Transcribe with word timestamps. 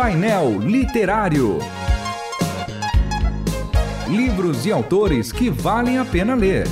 Painel 0.00 0.60
Literário. 0.60 1.58
Livros 4.08 4.64
e 4.64 4.70
autores 4.70 5.32
que 5.32 5.50
valem 5.50 5.98
a 5.98 6.04
pena 6.04 6.36
ler. 6.36 6.68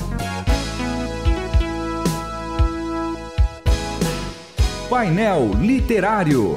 Painel 4.88 5.51
Literário. 5.60 6.56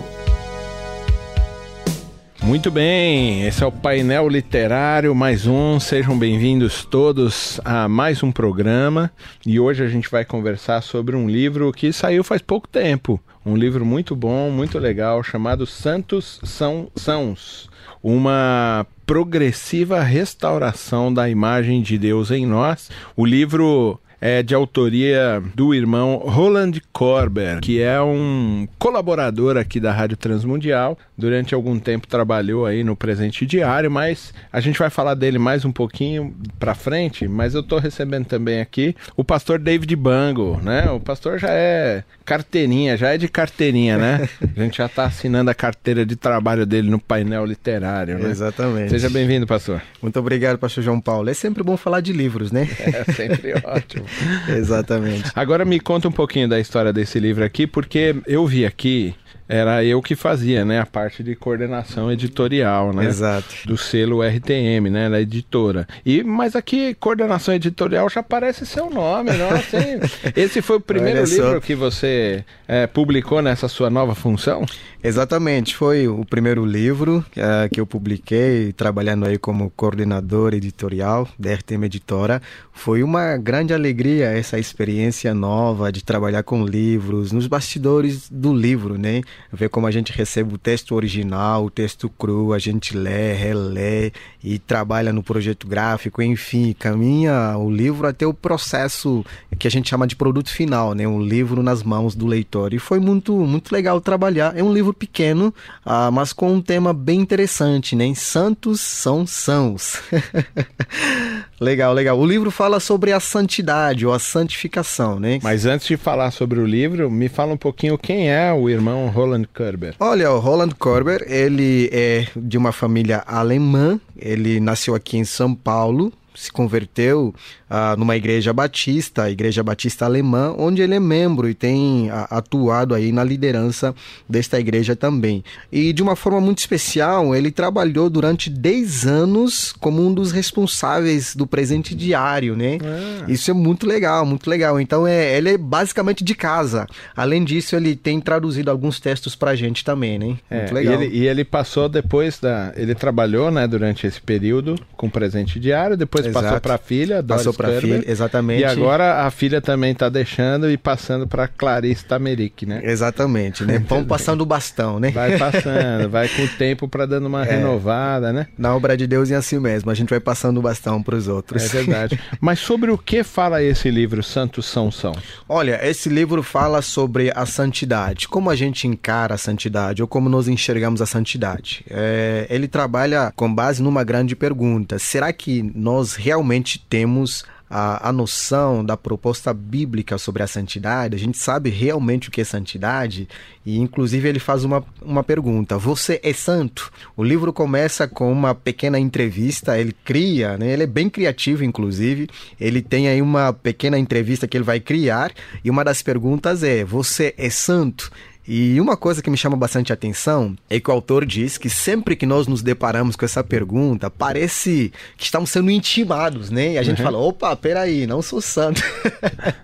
Muito 2.44 2.70
bem, 2.72 3.46
esse 3.46 3.64
é 3.64 3.66
o 3.68 3.72
painel 3.72 4.28
literário, 4.28 5.14
mais 5.14 5.46
um. 5.46 5.80
Sejam 5.80 6.18
bem-vindos 6.18 6.86
todos 6.86 7.60
a 7.66 7.88
mais 7.88 8.24
um 8.24 8.32
programa. 8.32 9.12
E 9.46 9.60
hoje 9.60 9.84
a 9.84 9.88
gente 9.88 10.10
vai 10.10 10.24
conversar 10.24 10.82
sobre 10.82 11.16
um 11.16 11.28
livro 11.28 11.72
que 11.72 11.92
saiu 11.92 12.24
faz 12.24 12.42
pouco 12.42 12.68
tempo. 12.68 13.20
Um 13.50 13.58
livro 13.58 13.84
muito 13.84 14.16
bom, 14.16 14.52
muito 14.52 14.78
legal, 14.78 15.24
chamado 15.24 15.66
Santos 15.66 16.40
São 16.44 16.92
Sãos. 16.96 17.68
Uma 18.02 18.86
progressiva 19.08 20.04
restauração 20.04 21.12
da 21.12 21.28
imagem 21.28 21.82
de 21.82 21.98
Deus 21.98 22.30
em 22.30 22.46
nós. 22.46 22.92
O 23.18 23.26
livro 23.26 24.00
é 24.22 24.44
de 24.44 24.54
autoria 24.54 25.42
do 25.56 25.74
irmão 25.74 26.18
Roland 26.18 26.74
Corber, 26.92 27.60
que 27.60 27.82
é 27.82 28.02
um 28.02 28.68
colaborador 28.78 29.58
aqui 29.58 29.80
da 29.80 29.92
Rádio 29.92 30.18
Transmundial. 30.18 30.98
Durante 31.18 31.54
algum 31.54 31.80
tempo 31.80 32.08
trabalhou 32.08 32.66
aí 32.66 32.84
no 32.84 32.96
Presente 32.96 33.46
Diário, 33.46 33.92
mas 33.92 34.34
a 34.52 34.60
gente 34.60 34.80
vai 34.80 34.90
falar 34.90 35.16
dele 35.16 35.38
mais 35.38 35.66
um 35.66 35.72
pouquinho 35.72 36.36
para 36.58 36.76
frente. 36.76 37.28
Mas 37.28 37.54
eu 37.54 37.62
estou 37.62 37.80
recebendo 37.80 38.26
também 38.26 38.62
aqui 38.62 38.96
o 39.16 39.24
pastor 39.24 39.60
David 39.60 39.96
Bango, 39.96 40.60
né? 40.64 40.90
O 40.90 41.00
pastor 41.00 41.40
já 41.40 41.50
é 41.52 42.04
carteirinha, 42.26 42.96
já 42.96 43.14
é 43.14 43.18
de 43.18 43.28
carteirinha, 43.28 43.98
né? 43.98 44.30
A 44.56 44.62
gente 44.62 44.78
já 44.78 44.86
está 44.86 45.06
assinando 45.06 45.50
a 45.50 45.54
carteira 45.54 46.06
de 46.06 46.16
trabalho 46.16 46.66
dele 46.66 46.90
no 46.90 47.00
painel 47.00 47.46
literário, 47.46 48.18
né? 48.20 48.30
Exatamente. 48.30 48.90
Seja 48.90 49.10
bem-vindo, 49.10 49.48
pastor. 49.48 49.82
Muito 50.02 50.20
obrigado, 50.20 50.58
pastor 50.58 50.84
João 50.84 51.00
Paulo. 51.00 51.30
É 51.30 51.34
sempre 51.34 51.64
bom 51.64 51.78
falar 51.78 52.02
de 52.02 52.14
livros, 52.14 52.52
né? 52.52 52.68
É 52.80 53.12
sempre 53.12 53.54
ótimo. 53.64 54.06
Exatamente. 54.48 55.32
Agora 55.36 55.66
me 55.66 55.80
conta 55.80 56.08
um 56.08 56.12
pouquinho 56.12 56.48
da 56.48 56.60
história 56.60 56.92
desse 56.92 57.20
livro 57.20 57.44
aqui, 57.44 57.68
porque 57.68 58.16
eu 58.26 58.46
vi 58.46 58.66
aqui 58.66 59.16
era 59.50 59.84
eu 59.84 60.00
que 60.00 60.16
fazia, 60.16 60.64
né, 60.64 60.80
a 60.80 60.86
parte 60.86 61.24
de 61.24 61.36
coordenação 61.36 62.12
editorial, 62.12 62.94
né? 62.94 63.06
Exato. 63.06 63.56
Do 63.66 63.76
selo 63.76 64.22
RTM, 64.22 64.92
né, 64.92 65.10
da 65.10 65.20
editora. 65.20 65.88
E 66.06 66.24
mas 66.24 66.56
aqui 66.56 66.94
coordenação 66.94 67.56
editorial 67.56 68.08
já 68.10 68.22
parece 68.22 68.64
seu 68.64 68.92
nome, 68.92 69.32
não? 69.32 69.50
Assim, 69.50 70.00
esse 70.40 70.62
foi 70.62 70.78
o 70.78 70.80
primeiro 70.80 71.24
livro 71.24 71.60
que 71.60 71.74
você 71.74 72.46
é, 72.68 72.86
publicou 72.86 73.42
nessa 73.42 73.68
sua 73.68 73.90
nova 73.90 74.14
função? 74.14 74.64
Exatamente, 75.02 75.76
foi 75.76 76.08
o 76.08 76.26
primeiro 76.26 76.66
livro 76.66 77.26
uh, 77.32 77.70
que 77.74 77.80
eu 77.80 77.88
publiquei, 77.88 78.74
trabalhando 78.74 79.26
aí 79.26 79.38
como 79.38 79.72
coordenador 79.72 80.54
editorial 80.54 81.28
da 81.40 81.54
RTM 81.54 81.86
Editora. 81.86 82.42
Foi 82.74 83.02
uma 83.02 83.38
grande 83.38 83.74
alegria 83.74 84.26
essa 84.26 84.60
experiência 84.60 85.34
nova 85.34 85.90
de 85.90 86.04
trabalhar 86.04 86.44
com 86.44 86.66
livros, 86.66 87.32
nos 87.32 87.48
bastidores 87.48 88.30
do 88.30 88.54
livro, 88.54 88.98
né? 88.98 89.22
Ver 89.52 89.70
como 89.70 89.88
a 89.88 89.92
gente 89.92 90.12
recebe 90.12 90.54
o 90.54 90.58
texto 90.58 90.96
original, 90.96 91.66
o 91.66 91.70
texto 91.70 92.10
cru, 92.10 92.54
a 92.54 92.60
gente 92.60 92.96
lê, 92.96 93.34
relê 93.34 94.12
e 94.44 94.60
trabalha 94.60 95.12
no 95.12 95.24
projeto 95.24 95.68
gráfico, 95.68 96.22
enfim, 96.22 96.76
caminha 96.78 97.58
o 97.58 97.70
livro 97.70 98.08
até 98.08 98.26
o 98.26 98.34
processo 98.34 99.26
que 99.58 99.68
a 99.68 99.72
gente 99.72 99.90
chama 99.90 100.08
de 100.08 100.16
produto 100.16 100.50
final, 100.50 100.94
né? 100.94 101.08
Um 101.08 101.22
livro 101.22 101.62
nas 101.64 101.84
mãos 101.84 102.16
do 102.16 102.26
leitor. 102.26 102.74
E 102.74 102.80
foi 102.80 103.00
muito, 103.00 103.34
muito 103.34 103.72
legal 103.72 104.00
trabalhar. 104.00 104.58
É 104.58 104.64
um 104.64 104.74
livro 104.74 104.94
pequeno, 104.94 105.54
uh, 105.86 106.12
mas 106.12 106.32
com 106.32 106.54
um 106.54 106.62
tema 106.62 106.94
bem 106.94 107.20
interessante, 107.20 107.96
né? 107.96 108.14
Santos 108.16 108.82
são 108.82 109.26
sãos. 109.28 110.02
legal, 111.60 111.94
legal. 111.94 112.18
O 112.18 112.26
livro 112.26 112.52
fala 112.52 112.80
sobre 112.80 113.12
a 113.12 113.20
santidade 113.20 114.06
ou 114.06 114.14
a 114.14 114.20
santificação, 114.20 115.20
né? 115.20 115.40
Mas 115.42 115.66
antes 115.66 115.88
de 115.88 115.98
falar 115.98 116.32
sobre 116.32 116.60
o 116.60 116.66
livro, 116.66 117.10
me 117.10 117.30
fala 117.30 117.54
um 117.54 117.58
pouquinho 117.58 117.98
quem 117.98 118.32
é 118.32 118.52
o 118.52 118.70
irmão 118.70 119.08
Roland 119.08 119.46
Kerber. 119.54 119.96
Olha, 120.00 120.32
o 120.32 120.40
Roland 120.40 120.72
Kerber, 120.82 121.26
ele 121.28 121.90
é 121.92 122.28
de 122.36 122.58
uma 122.58 122.72
família 122.72 123.24
alemã, 123.26 124.00
ele 124.18 124.60
nasceu 124.60 124.96
aqui 124.96 125.18
em 125.18 125.26
São 125.26 125.54
Paulo, 125.54 126.12
se 126.36 126.52
converteu 126.52 127.34
uh, 127.70 127.98
numa 127.98 128.16
igreja 128.16 128.52
batista, 128.54 129.24
a 129.24 129.32
igreja 129.32 129.64
batista 129.64 130.06
alemã, 130.06 130.54
onde 130.58 130.82
ele 130.82 130.96
é 130.96 131.00
membro 131.00 131.50
e 131.50 131.54
tem 131.54 132.10
uh, 132.10 132.28
atuado 132.30 132.94
aí 132.94 133.12
na 133.12 133.24
liderança 133.24 133.94
desta 134.28 134.60
igreja 134.60 134.96
também. 134.96 135.44
E 135.72 135.94
de 135.94 136.02
uma 136.02 136.16
forma 136.16 136.42
muito 136.42 136.60
especial, 136.60 137.36
ele 137.36 137.52
trabalhou 137.52 138.10
durante 138.10 138.50
10 138.50 139.06
anos 139.08 139.74
como 139.80 140.06
um 140.06 140.14
dos 140.14 140.32
responsáveis 140.32 141.36
do 141.36 141.46
presente 141.46 141.96
diário, 141.96 142.56
né? 142.56 142.78
Ah. 142.82 143.26
Isso 143.28 143.52
é 143.52 143.54
muito 143.54 143.86
legal, 143.86 144.26
muito 144.26 144.50
legal. 144.50 144.80
Então 144.80 145.06
é, 145.06 145.38
ele 145.38 145.50
é 145.50 145.58
basicamente 145.58 146.24
de 146.24 146.36
casa. 146.36 146.88
Além 147.16 147.44
disso, 147.44 147.76
ele 147.76 147.96
tem 147.96 148.20
traduzido 148.20 148.72
alguns 148.72 149.00
textos 149.00 149.36
pra 149.36 149.56
gente 149.56 149.84
também, 149.84 150.18
né? 150.18 150.38
É, 150.50 150.58
muito 150.60 150.74
legal. 150.74 150.94
E 150.94 151.06
ele, 151.06 151.18
e 151.18 151.28
ele 151.28 151.44
passou 151.44 151.90
depois 151.90 152.40
da. 152.40 152.74
Ele 152.76 152.96
trabalhou, 152.96 153.52
né, 153.52 153.68
durante 153.68 154.06
esse 154.06 154.22
período 154.22 154.76
com 154.96 155.10
presente 155.10 155.60
diário, 155.60 155.98
depois 155.98 156.26
Exato. 156.30 156.46
passou 156.46 156.62
para 156.62 156.76
a 156.76 156.78
filha, 156.78 157.22
Doris 157.22 157.44
passou 157.44 157.54
para 157.54 157.82
filha, 157.82 158.04
exatamente. 158.08 158.62
E 158.62 158.66
agora 158.66 159.26
a 159.26 159.32
filha 159.32 159.62
também 159.62 159.92
está 159.92 160.10
deixando 160.10 160.70
e 160.70 160.78
passando 160.78 161.28
para 161.28 161.48
Clarice 161.48 162.06
Tameric, 162.06 162.66
né? 162.66 162.82
Exatamente, 162.84 163.64
né? 163.64 163.84
Vamos 163.88 164.08
passando 164.08 164.42
o 164.42 164.46
bastão, 164.46 165.00
né? 165.00 165.12
Vai 165.12 165.38
passando, 165.38 166.10
vai 166.10 166.28
com 166.30 166.44
o 166.44 166.48
tempo 166.48 166.88
para 166.88 167.06
dando 167.06 167.28
uma 167.28 167.46
é, 167.46 167.56
renovada, 167.56 168.32
né? 168.32 168.48
Na 168.58 168.76
obra 168.76 168.96
de 168.96 169.08
Deus 169.08 169.32
é 169.32 169.36
assim 169.36 169.60
mesmo, 169.60 169.90
a 169.92 169.94
gente 169.94 170.10
vai 170.10 170.20
passando 170.20 170.58
o 170.58 170.62
bastão 170.62 171.02
para 171.02 171.16
os 171.16 171.28
outros. 171.28 171.64
É 171.64 171.68
verdade. 171.68 172.20
Mas 172.40 172.60
sobre 172.60 172.92
o 172.92 172.98
que 172.98 173.24
fala 173.24 173.62
esse 173.62 173.90
livro, 173.90 174.24
Santos 174.24 174.66
São 174.66 174.92
São? 174.92 175.16
Olha, 175.48 175.80
esse 175.84 176.10
livro 176.10 176.44
fala 176.44 176.82
sobre 176.82 177.32
a 177.36 177.46
santidade, 177.46 178.28
como 178.28 178.50
a 178.50 178.56
gente 178.56 178.88
encara 178.88 179.36
a 179.36 179.38
santidade 179.38 180.02
ou 180.02 180.08
como 180.08 180.30
nós 180.30 180.48
enxergamos 180.48 181.02
a 181.02 181.06
santidade. 181.06 181.84
É, 181.90 182.48
ele 182.50 182.68
trabalha 182.68 183.32
com 183.36 183.54
base 183.54 183.82
numa 183.82 184.04
grande 184.04 184.36
pergunta: 184.36 185.00
será 185.00 185.32
que 185.34 185.72
nós 185.76 186.09
realmente 186.16 186.80
temos 186.90 187.44
a, 187.70 188.10
a 188.10 188.12
noção 188.12 188.84
da 188.84 188.98
proposta 188.98 189.54
bíblica 189.54 190.18
sobre 190.18 190.42
a 190.42 190.48
santidade, 190.48 191.16
a 191.16 191.20
gente 191.20 191.38
sabe 191.38 191.70
realmente 191.70 192.28
o 192.28 192.32
que 192.32 192.42
é 192.42 192.44
santidade, 192.44 193.30
e 193.64 193.78
inclusive 193.78 194.28
ele 194.28 194.40
faz 194.40 194.64
uma, 194.64 194.84
uma 195.02 195.24
pergunta: 195.24 195.78
Você 195.78 196.20
é 196.24 196.34
santo? 196.34 196.92
O 197.16 197.24
livro 197.24 197.54
começa 197.54 198.08
com 198.08 198.32
uma 198.32 198.56
pequena 198.56 198.98
entrevista, 198.98 199.78
ele 199.78 199.96
cria, 200.04 200.58
né? 200.58 200.72
ele 200.72 200.84
é 200.84 200.88
bem 200.88 201.10
criativo, 201.10 201.64
inclusive. 201.64 202.28
Ele 202.60 202.82
tem 202.82 203.08
aí 203.08 203.22
uma 203.22 203.54
pequena 203.54 204.00
entrevista 204.00 204.48
que 204.48 204.58
ele 204.58 204.64
vai 204.64 204.80
criar, 204.80 205.32
e 205.64 205.70
uma 205.70 205.84
das 205.84 206.02
perguntas 206.02 206.64
é: 206.64 206.84
Você 206.84 207.36
é 207.38 207.50
santo? 207.50 208.12
E 208.52 208.82
uma 208.82 208.98
coisa 208.98 209.22
que 209.22 209.30
me 209.30 209.38
chama 209.38 209.56
bastante 209.56 209.94
atenção 209.94 210.56
é 210.68 210.80
que 210.80 210.90
o 210.90 210.94
autor 210.94 211.24
diz 211.24 211.56
que 211.56 211.70
sempre 211.70 212.16
que 212.16 212.26
nós 212.26 212.48
nos 212.48 212.64
deparamos 212.64 213.16
com 213.16 213.24
essa 213.24 213.44
pergunta, 213.44 214.10
parece 214.10 214.92
que 215.16 215.26
estamos 215.26 215.52
sendo 215.52 215.70
intimados, 215.70 216.50
né? 216.50 216.74
E 216.74 216.78
a 216.80 216.82
gente 216.82 216.98
uhum. 216.98 217.06
fala: 217.06 217.20
opa, 217.20 217.56
peraí, 217.56 218.08
não 218.08 218.24
sou 218.24 218.42
santo. 218.42 218.82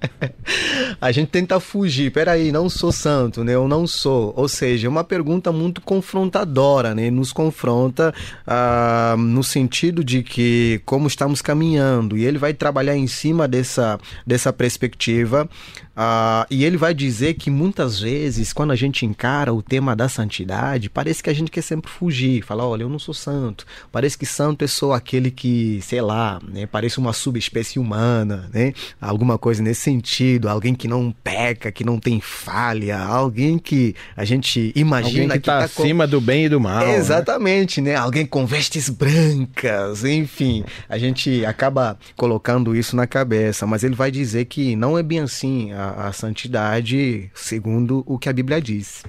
a 1.02 1.12
gente 1.12 1.30
tenta 1.30 1.60
fugir, 1.60 2.12
peraí, 2.12 2.52
não 2.52 2.70
sou 2.70 2.92
santo, 2.92 3.44
né? 3.44 3.56
Eu 3.56 3.68
não 3.68 3.88
sou. 3.88 4.32
Ou 4.38 4.48
seja, 4.48 4.86
é 4.86 4.90
uma 4.90 5.04
pergunta 5.04 5.52
muito 5.52 5.82
confrontadora, 5.82 6.94
né? 6.94 7.10
Nos 7.10 7.34
confronta 7.34 8.14
ah, 8.46 9.16
no 9.18 9.44
sentido 9.44 10.04
de 10.04 10.22
que 10.22 10.80
como 10.86 11.08
estamos 11.08 11.42
caminhando. 11.42 12.16
E 12.16 12.24
ele 12.24 12.38
vai 12.38 12.54
trabalhar 12.54 12.96
em 12.96 13.08
cima 13.08 13.48
dessa, 13.48 14.00
dessa 14.28 14.54
perspectiva. 14.54 15.50
Ah, 15.96 16.46
e 16.52 16.66
ele 16.66 16.76
vai 16.76 16.94
dizer 16.94 17.36
que 17.36 17.50
muitas 17.50 18.00
vezes, 18.00 18.52
quando 18.52 18.72
a 18.72 18.75
gente 18.76 19.06
encara 19.06 19.54
o 19.54 19.62
tema 19.62 19.96
da 19.96 20.08
santidade, 20.08 20.90
parece 20.90 21.24
que 21.24 21.30
a 21.30 21.34
gente 21.34 21.50
quer 21.50 21.62
sempre 21.62 21.90
fugir, 21.90 22.44
falar, 22.44 22.68
olha, 22.68 22.84
eu 22.84 22.90
não 22.90 23.00
sou 23.00 23.14
santo. 23.14 23.66
Parece 23.92 24.18
que 24.18 24.26
santo 24.26 24.64
é 24.64 24.68
só 24.68 24.94
aquele 24.94 25.32
que, 25.32 25.80
sei 25.82 26.02
lá, 26.02 26.40
né, 26.48 26.66
parece 26.66 26.98
uma 27.00 27.14
subespécie 27.14 27.80
humana, 27.80 28.50
né? 28.54 28.74
Alguma 29.02 29.38
coisa 29.38 29.64
nesse 29.64 29.82
sentido, 29.82 30.48
alguém 30.48 30.76
que 30.76 30.88
não 30.88 31.14
peca, 31.24 31.72
que 31.72 31.84
não 31.84 32.00
tem 32.00 32.22
falha, 32.22 33.00
alguém 33.00 33.58
que 33.58 33.96
a 34.16 34.26
gente 34.26 34.72
imagina 34.76 35.24
alguém 35.24 35.30
que 35.30 35.38
está 35.38 35.60
tá 35.60 35.66
acima 35.66 36.06
com... 36.06 36.12
do 36.12 36.22
bem 36.22 36.46
e 36.46 36.50
do 36.50 36.60
mal. 36.60 36.86
Né? 36.86 36.98
Exatamente, 36.98 37.82
né? 37.82 37.92
né? 37.92 37.96
Alguém 37.96 38.26
com 38.26 38.46
vestes 38.46 38.90
brancas, 38.90 40.04
enfim. 40.04 40.64
A 40.88 40.98
gente 40.98 41.46
acaba 41.46 41.98
colocando 42.16 42.76
isso 42.76 42.96
na 42.96 43.08
cabeça, 43.08 43.66
mas 43.66 43.84
ele 43.84 43.96
vai 43.96 44.12
dizer 44.12 44.46
que 44.46 44.76
não 44.76 44.98
é 44.98 45.04
bem 45.04 45.20
assim. 45.20 45.72
A 45.72 45.86
a, 45.98 46.12
santidade 46.12 47.30
segundo 47.34 48.04
o 48.06 48.18
que 48.18 48.30
a 48.30 48.34
Bíblia 48.34 48.62
diz. 48.66 49.04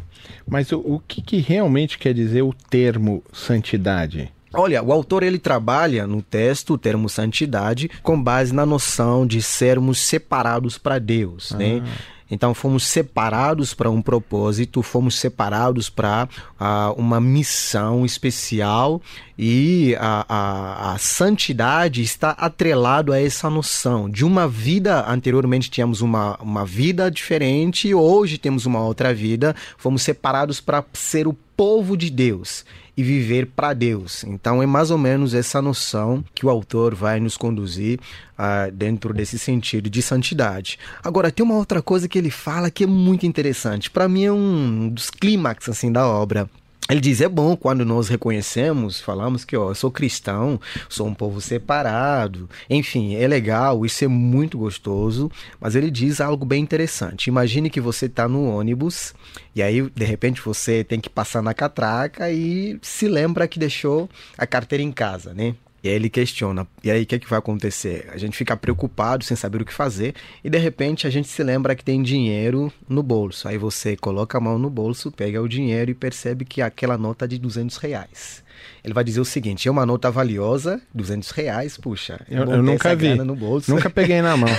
Mas 0.46 0.70
o, 0.72 0.78
o 0.78 1.00
que, 1.00 1.22
que 1.22 1.38
realmente 1.38 1.98
quer 1.98 2.12
dizer 2.12 2.42
o 2.42 2.52
termo 2.52 3.22
santidade? 3.32 4.32
Olha, 4.52 4.82
o 4.82 4.92
autor 4.92 5.22
ele 5.22 5.38
trabalha 5.38 6.06
no 6.06 6.22
texto 6.22 6.74
o 6.74 6.78
termo 6.78 7.08
santidade 7.08 7.90
com 8.02 8.20
base 8.20 8.54
na 8.54 8.64
noção 8.64 9.26
de 9.26 9.42
sermos 9.42 9.98
separados 9.98 10.78
para 10.78 10.98
Deus, 10.98 11.52
né? 11.52 11.78
ah. 11.78 11.80
né? 11.80 11.92
Então 12.30 12.52
fomos 12.54 12.84
separados 12.84 13.72
para 13.72 13.90
um 13.90 14.02
propósito, 14.02 14.82
fomos 14.82 15.18
separados 15.18 15.88
para 15.88 16.28
uh, 16.60 16.92
uma 17.00 17.20
missão 17.20 18.04
especial 18.04 19.00
e 19.38 19.94
a, 19.98 20.26
a, 20.28 20.92
a, 20.94 20.98
santidade 20.98 22.02
está 22.02 22.30
atrelado 22.30 23.12
a 23.12 23.20
essa 23.20 23.48
noção 23.48 24.10
de 24.10 24.24
uma 24.24 24.48
vida. 24.48 25.08
Anteriormente 25.08 25.70
tínhamos 25.70 26.00
uma, 26.00 26.36
uma 26.40 26.64
vida 26.64 27.10
diferente, 27.10 27.94
hoje 27.94 28.38
temos 28.38 28.66
uma 28.66 28.80
outra 28.80 29.14
vida. 29.14 29.54
Fomos 29.78 30.02
separados 30.02 30.60
para 30.60 30.84
ser 30.94 31.28
o 31.28 31.36
povo 31.56 31.96
de 31.96 32.10
Deus 32.10 32.64
e 32.96 33.02
viver 33.02 33.46
para 33.54 33.74
Deus. 33.74 34.24
Então 34.24 34.62
é 34.62 34.66
mais 34.66 34.90
ou 34.90 34.98
menos 34.98 35.34
essa 35.34 35.60
noção 35.60 36.24
que 36.34 36.46
o 36.46 36.50
autor 36.50 36.94
vai 36.94 37.20
nos 37.20 37.36
conduzir 37.36 38.00
uh, 38.38 38.70
dentro 38.72 39.12
desse 39.12 39.38
sentido 39.38 39.90
de 39.90 40.00
santidade. 40.00 40.78
Agora 41.02 41.30
tem 41.30 41.44
uma 41.44 41.56
outra 41.56 41.82
coisa 41.82 42.08
que 42.08 42.18
ele 42.18 42.30
fala 42.30 42.70
que 42.70 42.84
é 42.84 42.86
muito 42.86 43.26
interessante. 43.26 43.90
Para 43.90 44.08
mim 44.08 44.24
é 44.24 44.32
um 44.32 44.88
dos 44.88 45.10
clímax 45.10 45.68
assim 45.68 45.92
da 45.92 46.06
obra 46.06 46.48
ele 46.88 47.00
diz: 47.00 47.20
é 47.20 47.28
bom 47.28 47.56
quando 47.56 47.84
nós 47.84 48.08
reconhecemos, 48.08 49.00
falamos 49.00 49.44
que 49.44 49.56
ó, 49.56 49.70
eu 49.70 49.74
sou 49.74 49.90
cristão, 49.90 50.60
sou 50.88 51.06
um 51.06 51.14
povo 51.14 51.40
separado, 51.40 52.48
enfim, 52.70 53.16
é 53.16 53.26
legal, 53.26 53.84
isso 53.84 54.04
é 54.04 54.08
muito 54.08 54.56
gostoso, 54.56 55.30
mas 55.60 55.74
ele 55.74 55.90
diz 55.90 56.20
algo 56.20 56.44
bem 56.44 56.62
interessante. 56.62 57.28
Imagine 57.28 57.70
que 57.70 57.80
você 57.80 58.06
está 58.06 58.28
no 58.28 58.48
ônibus 58.48 59.14
e 59.54 59.62
aí, 59.62 59.82
de 59.90 60.04
repente, 60.04 60.40
você 60.42 60.84
tem 60.84 61.00
que 61.00 61.10
passar 61.10 61.42
na 61.42 61.54
catraca 61.54 62.30
e 62.30 62.78
se 62.82 63.08
lembra 63.08 63.48
que 63.48 63.58
deixou 63.58 64.08
a 64.38 64.46
carteira 64.46 64.82
em 64.82 64.92
casa, 64.92 65.34
né? 65.34 65.54
E 65.86 65.88
aí 65.88 65.94
ele 65.94 66.10
questiona, 66.10 66.66
e 66.82 66.90
aí 66.90 67.04
o 67.04 67.06
que, 67.06 67.14
é 67.14 67.18
que 67.20 67.30
vai 67.30 67.38
acontecer? 67.38 68.08
A 68.12 68.18
gente 68.18 68.36
fica 68.36 68.56
preocupado, 68.56 69.24
sem 69.24 69.36
saber 69.36 69.62
o 69.62 69.64
que 69.64 69.72
fazer, 69.72 70.16
e 70.42 70.50
de 70.50 70.58
repente 70.58 71.06
a 71.06 71.10
gente 71.10 71.28
se 71.28 71.40
lembra 71.44 71.76
que 71.76 71.84
tem 71.84 72.02
dinheiro 72.02 72.72
no 72.88 73.04
bolso. 73.04 73.46
Aí 73.46 73.56
você 73.56 73.96
coloca 73.96 74.36
a 74.36 74.40
mão 74.40 74.58
no 74.58 74.68
bolso, 74.68 75.12
pega 75.12 75.40
o 75.40 75.48
dinheiro 75.48 75.92
e 75.92 75.94
percebe 75.94 76.44
que 76.44 76.60
aquela 76.60 76.98
nota 76.98 77.24
é 77.24 77.28
de 77.28 77.38
200 77.38 77.76
reais. 77.76 78.42
Ele 78.82 78.92
vai 78.92 79.04
dizer 79.04 79.20
o 79.20 79.24
seguinte: 79.24 79.68
é 79.68 79.70
uma 79.70 79.86
nota 79.86 80.10
valiosa, 80.10 80.82
200 80.92 81.30
reais, 81.30 81.76
puxa. 81.76 82.20
Eu, 82.28 82.42
eu 82.42 82.62
nunca 82.64 82.96
vi. 82.96 83.14
No 83.14 83.36
bolso. 83.36 83.70
Nunca 83.70 83.88
peguei 83.88 84.20
na 84.20 84.36
mão. 84.36 84.50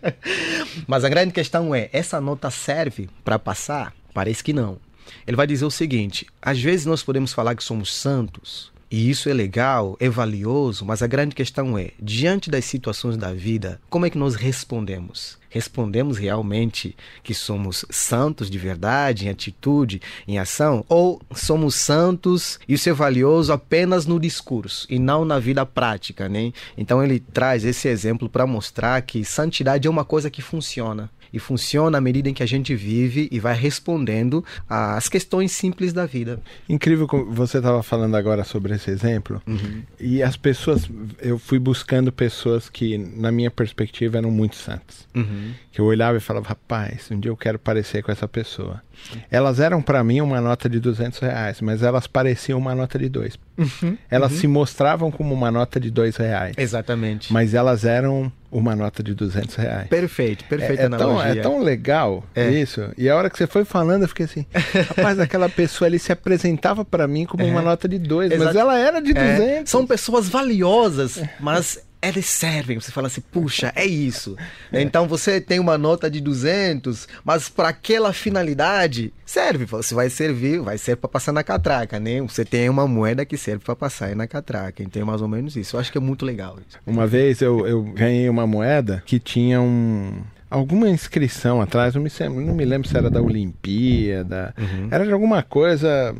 Mas 0.88 1.04
a 1.04 1.08
grande 1.10 1.34
questão 1.34 1.74
é: 1.74 1.90
essa 1.92 2.18
nota 2.18 2.50
serve 2.50 3.10
para 3.22 3.38
passar? 3.38 3.92
Parece 4.14 4.42
que 4.42 4.54
não. 4.54 4.78
Ele 5.26 5.36
vai 5.36 5.46
dizer 5.46 5.66
o 5.66 5.70
seguinte: 5.70 6.26
às 6.40 6.58
vezes 6.58 6.86
nós 6.86 7.02
podemos 7.02 7.34
falar 7.34 7.54
que 7.54 7.62
somos 7.62 7.94
santos, 7.94 8.72
e 8.90 9.10
isso 9.10 9.28
é 9.28 9.34
legal, 9.34 9.96
é 9.98 10.08
valioso, 10.08 10.84
mas 10.84 11.02
a 11.02 11.06
grande 11.06 11.34
questão 11.34 11.76
é: 11.76 11.90
diante 12.00 12.50
das 12.50 12.64
situações 12.64 13.16
da 13.16 13.32
vida, 13.32 13.80
como 13.90 14.06
é 14.06 14.10
que 14.10 14.18
nós 14.18 14.34
respondemos? 14.34 15.38
Respondemos 15.48 16.18
realmente 16.18 16.94
que 17.22 17.32
somos 17.32 17.84
santos 17.88 18.50
de 18.50 18.58
verdade, 18.58 19.26
em 19.26 19.30
atitude, 19.30 20.02
em 20.28 20.38
ação? 20.38 20.84
Ou 20.88 21.20
somos 21.34 21.74
santos 21.74 22.60
e 22.68 22.74
isso 22.74 22.90
é 22.90 22.92
valioso 22.92 23.52
apenas 23.52 24.06
no 24.06 24.20
discurso 24.20 24.86
e 24.90 24.98
não 24.98 25.24
na 25.24 25.38
vida 25.38 25.64
prática, 25.64 26.28
né? 26.28 26.52
Então 26.76 27.02
ele 27.02 27.18
traz 27.18 27.64
esse 27.64 27.88
exemplo 27.88 28.28
para 28.28 28.46
mostrar 28.46 29.00
que 29.02 29.24
santidade 29.24 29.88
é 29.88 29.90
uma 29.90 30.04
coisa 30.04 30.30
que 30.30 30.42
funciona 30.42 31.10
e 31.36 31.38
funciona 31.38 31.98
à 31.98 32.00
medida 32.00 32.30
em 32.30 32.34
que 32.34 32.42
a 32.42 32.46
gente 32.46 32.74
vive 32.74 33.28
e 33.30 33.38
vai 33.38 33.54
respondendo 33.54 34.42
às 34.66 35.06
questões 35.06 35.52
simples 35.52 35.92
da 35.92 36.06
vida. 36.06 36.40
Incrível 36.66 37.06
como 37.06 37.30
você 37.30 37.58
estava 37.58 37.82
falando 37.82 38.14
agora 38.14 38.42
sobre 38.42 38.74
esse 38.74 38.90
exemplo 38.90 39.42
uhum. 39.46 39.82
e 40.00 40.22
as 40.22 40.34
pessoas, 40.34 40.88
eu 41.20 41.38
fui 41.38 41.58
buscando 41.58 42.10
pessoas 42.10 42.70
que, 42.70 42.96
na 42.96 43.30
minha 43.30 43.50
perspectiva, 43.50 44.16
eram 44.16 44.30
muito 44.30 44.56
santas. 44.56 45.06
Uhum. 45.14 45.52
Que 45.70 45.78
eu 45.78 45.84
olhava 45.84 46.16
e 46.16 46.20
falava, 46.20 46.48
rapaz, 46.48 47.10
um 47.10 47.20
dia 47.20 47.30
eu 47.30 47.36
quero 47.36 47.58
parecer 47.58 48.02
com 48.02 48.10
essa 48.10 48.26
pessoa. 48.26 48.82
Elas 49.30 49.60
eram 49.60 49.82
para 49.82 50.02
mim 50.02 50.22
uma 50.22 50.40
nota 50.40 50.70
de 50.70 50.80
200 50.80 51.18
reais, 51.18 51.60
mas 51.60 51.82
elas 51.82 52.06
pareciam 52.06 52.58
uma 52.58 52.74
nota 52.74 52.98
de 52.98 53.10
dois. 53.10 53.38
Uhum. 53.58 53.96
Elas 54.10 54.32
se 54.32 54.46
mostravam 54.46 55.10
como 55.10 55.34
uma 55.34 55.50
nota 55.50 55.78
de 55.78 55.90
dois 55.90 56.16
reais. 56.16 56.54
Exatamente. 56.56 57.30
Mas 57.30 57.52
elas 57.52 57.84
eram 57.84 58.32
uma 58.56 58.74
nota 58.74 59.02
de 59.02 59.14
200 59.14 59.54
reais. 59.56 59.88
Perfeito, 59.88 60.44
perfeito. 60.46 60.80
É, 60.80 60.84
é, 60.86 60.88
tão, 60.88 61.22
é 61.22 61.34
tão 61.36 61.62
legal 61.62 62.24
é. 62.34 62.48
isso. 62.48 62.88
E 62.96 63.08
a 63.08 63.14
hora 63.14 63.28
que 63.28 63.36
você 63.36 63.46
foi 63.46 63.66
falando, 63.66 64.02
eu 64.02 64.08
fiquei 64.08 64.24
assim, 64.24 64.46
rapaz, 64.88 65.18
aquela 65.20 65.48
pessoa 65.48 65.86
ali 65.86 65.98
se 65.98 66.10
apresentava 66.10 66.84
para 66.84 67.06
mim 67.06 67.26
como 67.26 67.42
é. 67.42 67.46
uma 67.46 67.60
nota 67.60 67.86
de 67.86 67.98
dois, 67.98 68.32
Exato. 68.32 68.46
mas 68.46 68.56
ela 68.56 68.78
era 68.78 69.00
de 69.00 69.12
200. 69.12 69.40
É. 69.40 69.62
São 69.66 69.86
pessoas 69.86 70.28
valiosas, 70.28 71.22
mas 71.38 71.85
eles 72.08 72.26
servem. 72.26 72.80
Você 72.80 72.92
fala 72.92 73.06
assim, 73.06 73.20
puxa, 73.20 73.72
é 73.74 73.84
isso. 73.84 74.36
É. 74.72 74.82
Então 74.82 75.06
você 75.06 75.40
tem 75.40 75.58
uma 75.58 75.78
nota 75.78 76.10
de 76.10 76.20
200, 76.20 77.08
mas 77.24 77.48
para 77.48 77.68
aquela 77.68 78.12
finalidade 78.12 79.12
serve. 79.24 79.64
Você 79.64 79.94
vai 79.94 80.10
servir, 80.10 80.60
vai 80.60 80.78
ser 80.78 80.96
para 80.96 81.08
passar 81.08 81.32
na 81.32 81.42
catraca, 81.42 81.98
né? 81.98 82.20
Você 82.22 82.44
tem 82.44 82.68
uma 82.68 82.86
moeda 82.86 83.24
que 83.24 83.36
serve 83.36 83.64
para 83.64 83.76
passar 83.76 84.06
aí 84.06 84.14
na 84.14 84.26
catraca. 84.26 84.82
Então 84.82 85.02
é 85.02 85.04
mais 85.04 85.20
ou 85.20 85.28
menos 85.28 85.56
isso. 85.56 85.76
Eu 85.76 85.80
acho 85.80 85.92
que 85.92 85.98
é 85.98 86.00
muito 86.00 86.24
legal 86.24 86.58
isso. 86.66 86.78
Uma 86.86 87.06
vez 87.06 87.40
eu, 87.40 87.66
eu 87.66 87.82
ganhei 87.82 88.28
uma 88.28 88.46
moeda 88.46 89.02
que 89.06 89.18
tinha 89.18 89.60
um 89.60 90.22
alguma 90.48 90.88
inscrição 90.88 91.60
atrás, 91.60 91.94
não 91.94 92.02
me, 92.02 92.10
não 92.20 92.54
me 92.54 92.64
lembro 92.64 92.88
se 92.88 92.96
era 92.96 93.10
da 93.10 93.20
Olimpíada, 93.20 94.54
uhum. 94.56 94.88
era 94.90 95.04
de 95.04 95.12
alguma 95.12 95.42
coisa. 95.42 96.14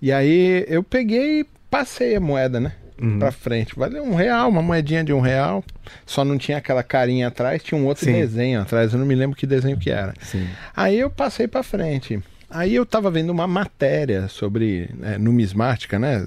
E 0.00 0.10
aí 0.12 0.64
eu 0.68 0.82
peguei 0.82 1.40
e 1.40 1.46
passei 1.70 2.16
a 2.16 2.20
moeda, 2.20 2.60
né? 2.60 2.72
Uhum. 3.00 3.18
pra 3.18 3.30
frente. 3.30 3.74
Valeu 3.76 4.02
um 4.02 4.14
real, 4.14 4.48
uma 4.48 4.62
moedinha 4.62 5.04
de 5.04 5.12
um 5.12 5.20
real. 5.20 5.64
Só 6.04 6.24
não 6.24 6.38
tinha 6.38 6.58
aquela 6.58 6.82
carinha 6.82 7.28
atrás, 7.28 7.62
tinha 7.62 7.80
um 7.80 7.86
outro 7.86 8.04
Sim. 8.04 8.12
desenho 8.12 8.60
atrás. 8.60 8.92
Eu 8.92 8.98
não 8.98 9.06
me 9.06 9.14
lembro 9.14 9.36
que 9.36 9.46
desenho 9.46 9.78
que 9.78 9.90
era. 9.90 10.14
Sim. 10.20 10.46
Aí 10.74 10.98
eu 10.98 11.10
passei 11.10 11.46
para 11.46 11.62
frente. 11.62 12.20
Aí 12.48 12.74
eu 12.74 12.86
tava 12.86 13.10
vendo 13.10 13.30
uma 13.30 13.46
matéria 13.46 14.28
sobre 14.28 14.88
é, 15.02 15.18
numismática, 15.18 15.98
né? 15.98 16.24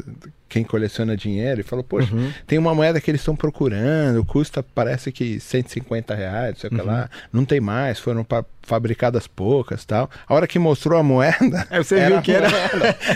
Quem 0.50 0.64
coleciona 0.64 1.16
dinheiro 1.16 1.62
e 1.62 1.64
falou, 1.64 1.84
poxa, 1.84 2.14
uhum. 2.14 2.32
tem 2.48 2.58
uma 2.58 2.74
moeda 2.74 3.00
que 3.00 3.10
eles 3.10 3.22
estão 3.22 3.36
procurando, 3.36 4.26
custa 4.26 4.64
parece 4.64 5.12
que 5.12 5.40
150 5.40 6.16
reais, 6.16 6.58
sei 6.58 6.70
uhum. 6.72 6.86
lá, 6.86 7.10
não 7.32 7.46
tem 7.46 7.60
mais, 7.60 8.00
foram 8.00 8.26
fabricadas 8.70 9.26
poucas 9.26 9.84
tal. 9.84 10.10
A 10.28 10.34
hora 10.36 10.48
que 10.48 10.60
mostrou 10.60 11.00
a 11.00 11.04
moeda. 11.04 11.40
É, 11.72 11.78
você 11.78 12.08
viu 12.08 12.22
que 12.22 12.32
era. 12.32 12.48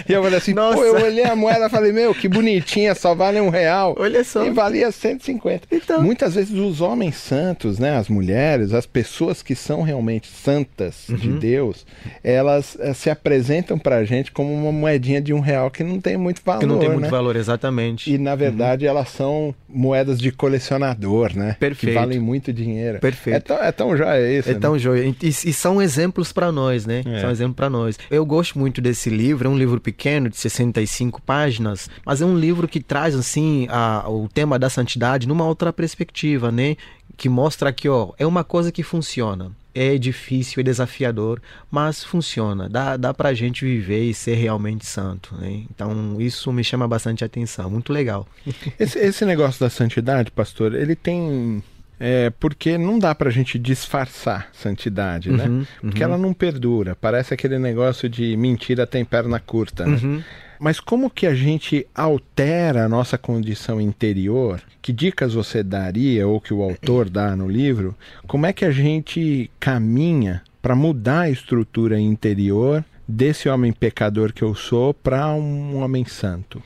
e 0.08 0.14
eu 0.14 0.22
falei 0.22 0.38
assim, 0.38 0.54
Nossa. 0.54 0.78
pô, 0.78 0.84
eu 0.84 0.96
olhei 1.04 1.24
a 1.24 1.36
moeda 1.36 1.66
e 1.66 1.70
falei, 1.70 1.92
meu, 1.92 2.14
que 2.14 2.28
bonitinha, 2.28 2.94
só 2.94 3.16
vale 3.16 3.40
um 3.40 3.50
real. 3.50 3.96
Olha 3.98 4.24
só. 4.24 4.46
E 4.46 4.52
valia 4.52 4.92
150. 4.92 5.68
Então... 5.72 6.02
Muitas 6.02 6.36
vezes 6.36 6.54
os 6.54 6.82
homens 6.82 7.16
santos, 7.16 7.80
né, 7.80 7.98
as 7.98 8.10
mulheres, 8.10 8.74
as 8.74 8.86
pessoas 8.86 9.42
que 9.42 9.56
são 9.56 9.82
realmente 9.82 10.28
santas 10.28 11.10
uhum. 11.10 11.16
de 11.16 11.30
Deus, 11.34 11.86
elas 12.24 12.78
é, 12.80 12.94
se 12.94 13.10
apresentam 13.10 13.78
pra 13.80 14.04
gente 14.06 14.32
como 14.32 14.54
uma 14.54 14.72
moedinha 14.72 15.22
de 15.22 15.34
um 15.34 15.40
real 15.40 15.72
que 15.72 15.84
não 15.84 16.00
tem 16.00 16.16
muito 16.16 16.42
valor. 16.44 16.60
Que 16.60 16.66
não 16.66 16.80
tem 16.80 16.90
muito 16.90 17.02
né? 17.04 17.10
valor, 17.10 17.23
exatamente. 17.32 18.12
E 18.12 18.18
na 18.18 18.36
verdade 18.36 18.86
uhum. 18.86 18.92
elas 18.92 19.10
são 19.10 19.56
moedas 19.68 20.20
de 20.20 20.32
colecionador, 20.32 21.36
né? 21.36 21.56
Perfeito. 21.60 21.94
Que 21.94 22.00
valem 22.00 22.20
muito 22.20 22.54
dinheiro. 22.54 23.00
Perfeito. 23.00 23.36
É 23.36 23.40
tão, 23.40 23.58
é 23.58 23.72
tão 23.72 23.98
joia 23.98 24.40
isso. 24.40 24.50
É 24.50 24.54
né? 24.54 24.60
tão 24.60 24.78
joia. 24.78 25.04
E, 25.06 25.16
e 25.22 25.54
são 25.54 25.82
exemplos 25.82 26.32
para 26.32 26.52
nós, 26.52 26.86
né? 26.86 27.02
É. 27.06 27.22
São 27.22 27.30
exemplos 27.30 27.56
para 27.56 27.70
nós. 27.70 27.98
Eu 28.10 28.26
gosto 28.26 28.58
muito 28.58 28.82
desse 28.82 29.10
livro, 29.10 29.48
é 29.48 29.52
um 29.52 29.58
livro 29.58 29.80
pequeno, 29.80 30.30
de 30.30 30.38
65 30.38 31.22
páginas, 31.22 31.90
mas 32.06 32.22
é 32.22 32.26
um 32.26 32.38
livro 32.38 32.68
que 32.68 32.80
traz, 32.80 33.16
assim, 33.16 33.68
a, 33.70 34.10
o 34.10 34.28
tema 34.28 34.60
da 34.60 34.70
santidade 34.70 35.28
numa 35.28 35.46
outra 35.46 35.72
perspectiva, 35.74 36.52
né? 36.52 36.76
Que 37.16 37.30
mostra 37.30 37.72
que, 37.72 37.88
ó, 37.88 38.14
é 38.18 38.26
uma 38.26 38.44
coisa 38.44 38.72
que 38.72 38.84
funciona 38.84 39.52
é 39.74 39.98
difícil, 39.98 40.60
é 40.62 40.64
desafiador, 40.64 41.42
mas 41.72 42.04
funciona. 42.04 42.70
Dá, 42.70 42.96
dá 42.96 43.14
pra 43.14 43.34
gente 43.34 43.66
viver 43.66 44.04
e 44.04 44.14
ser 44.14 44.36
realmente 44.36 44.86
santo. 44.86 45.36
Né? 45.36 45.64
Então, 45.74 46.18
isso 46.20 46.52
me 46.54 46.64
chama 46.64 46.88
bastante 46.88 47.24
atenção. 47.24 47.70
Muito 47.70 47.92
legal. 47.92 48.28
Esse, 48.80 49.00
esse 49.00 49.26
negócio 49.26 49.60
da 49.60 49.70
santidade, 49.70 50.30
pastor, 50.32 50.76
ele 50.76 50.96
tem 50.96 51.64
é, 52.00 52.30
porque 52.32 52.78
não 52.78 53.00
dá 53.00 53.14
pra 53.16 53.30
gente 53.30 53.58
disfarçar 53.58 54.50
santidade, 54.52 55.32
né? 55.32 55.46
uhum? 55.46 55.66
Porque 55.82 56.04
uhum. 56.04 56.10
ela 56.10 56.18
não 56.18 56.34
perdura. 56.34 56.96
Parece 57.00 57.34
aquele 57.34 57.58
negócio 57.58 58.10
de 58.10 58.36
mentira 58.36 58.86
tem 58.86 59.06
perna 59.06 59.40
curta, 59.40 59.86
né? 59.86 60.00
Uhum. 60.04 60.24
Mas 60.60 60.80
como 60.80 61.10
que 61.10 61.26
a 61.28 61.34
gente 61.34 61.86
altera 61.94 62.86
a 62.86 62.90
nossa 62.90 63.18
condição 63.18 63.80
interior? 63.80 64.62
Que 64.82 64.92
dicas 64.92 65.34
você 65.34 65.64
daria, 65.64 66.28
ou 66.28 66.40
que 66.40 66.54
o 66.54 66.62
autor 66.62 67.10
dá 67.10 67.36
no 67.36 67.48
livro? 67.48 67.96
Como 68.28 68.46
é 68.46 68.54
que 68.54 68.66
a 68.66 68.72
gente 68.72 69.50
caminha 69.60 70.42
para 70.62 70.76
mudar 70.76 71.22
a 71.22 71.30
estrutura 71.30 72.00
interior 72.00 72.84
desse 73.08 73.50
homem 73.50 73.72
pecador 73.72 74.32
que 74.32 74.44
eu 74.44 74.56
sou 74.56 74.94
para 74.94 75.34
um 75.34 75.78
homem 75.78 76.06
santo? 76.06 76.62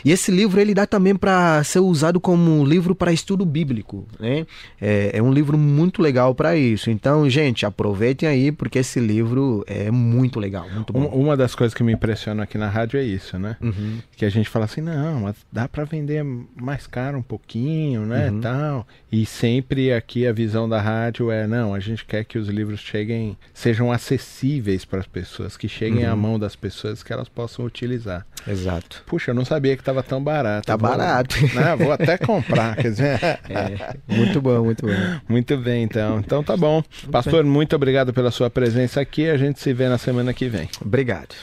E 0.04 0.12
esse 0.12 0.30
livro 0.30 0.60
ele 0.60 0.72
dá 0.74 0.86
também 0.86 1.16
para 1.16 1.64
ser 1.64 1.80
usado 1.80 2.20
como 2.20 2.64
livro 2.64 2.94
para 2.94 3.12
estudo 3.12 3.44
bíblico, 3.44 4.06
né? 4.20 4.46
É, 4.80 5.10
é 5.14 5.22
um 5.22 5.32
livro 5.32 5.58
muito 5.58 6.00
legal 6.00 6.36
para 6.36 6.56
isso. 6.56 6.88
Então, 6.88 7.28
gente, 7.28 7.66
aproveitem 7.66 8.28
aí 8.28 8.52
porque 8.52 8.78
esse 8.78 9.00
livro 9.00 9.64
é 9.66 9.90
muito 9.90 10.38
legal, 10.38 10.70
muito 10.70 10.92
bom. 10.92 11.06
Uma 11.06 11.36
das 11.36 11.56
coisas 11.56 11.74
que 11.74 11.82
me 11.82 11.94
impressiona 11.94 12.44
aqui 12.44 12.56
na 12.56 12.68
rádio 12.68 13.00
é 13.00 13.02
isso, 13.02 13.36
né? 13.40 13.56
Uhum. 13.60 13.98
Que 14.16 14.24
a 14.24 14.30
gente 14.30 14.48
fala 14.48 14.66
assim, 14.66 14.82
não, 14.82 15.22
mas 15.22 15.34
dá 15.52 15.66
para 15.66 15.82
vender 15.82 16.24
mais 16.54 16.86
caro 16.86 17.18
um 17.18 17.22
pouquinho, 17.22 18.02
né, 18.06 18.30
Uhum. 18.30 18.40
tal. 18.40 18.86
E 19.10 19.26
sempre 19.26 19.92
aqui 19.92 20.26
a 20.26 20.32
visão 20.32 20.68
da 20.68 20.75
rádio 20.80 21.30
é, 21.30 21.47
não, 21.47 21.75
a 21.75 21.80
gente 21.80 22.04
quer 22.04 22.25
que 22.25 22.38
os 22.38 22.49
livros 22.49 22.80
cheguem, 22.80 23.37
sejam 23.54 23.90
acessíveis 23.92 24.85
para 24.85 25.00
as 25.00 25.06
pessoas, 25.06 25.56
que 25.56 25.68
cheguem 25.68 26.04
Uhum. 26.06 26.12
à 26.12 26.16
mão 26.16 26.38
das 26.38 26.54
pessoas 26.56 27.02
que 27.02 27.12
elas 27.12 27.28
possam 27.28 27.64
utilizar. 27.64 28.26
Exato. 28.47 29.02
Puxa, 29.06 29.30
eu 29.30 29.35
não 29.35 29.45
sabia 29.45 29.75
que 29.76 29.83
estava 29.83 30.02
tão 30.02 30.23
barato. 30.23 30.66
Tá 30.66 30.76
Vou- 30.76 30.88
barato. 30.88 31.37
Né, 31.54 31.76
vou 31.76 31.92
até 31.92 32.16
comprar, 32.18 32.76
quer 32.76 32.90
dizer. 32.90 33.18
É, 33.49 33.97
muito 34.09 34.40
bom, 34.40 34.62
muito 34.64 34.87
bom. 34.87 34.92
Muito 35.28 35.56
bem, 35.56 35.83
então. 35.85 36.18
Então 36.21 36.42
tá 36.45 36.56
bom. 36.56 36.83
Pastor, 37.11 37.45
muito 37.45 37.75
obrigado 37.75 38.12
pela 38.12 38.30
sua 38.30 38.49
presença 38.49 39.00
aqui. 39.00 39.28
A 39.28 39.37
gente 39.37 39.61
se 39.61 39.73
vê 39.73 39.88
na 39.88 39.99
semana 39.99 40.33
que 40.33 40.49
vem. 40.49 40.68
Obrigado. 40.80 41.35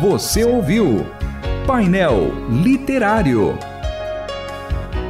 Você 0.00 0.44
ouviu 0.44 1.06
Painel 1.66 2.30
Literário. 2.62 3.56